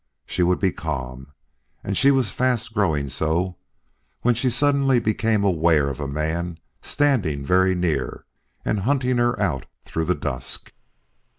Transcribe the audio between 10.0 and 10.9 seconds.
the dusk.